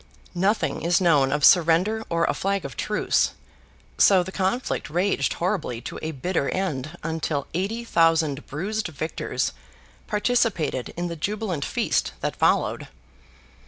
[0.33, 3.33] Nothing is known of surrender or a flag of truce,
[3.99, 9.51] so the conflict raged horribly to a bitter end until eighty thousand bruised victors
[10.07, 12.87] participated in the jubilant feast that followed.